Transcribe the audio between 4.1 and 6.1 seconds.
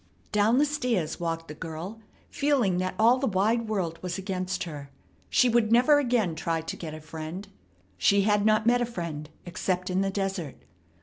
against her. She would never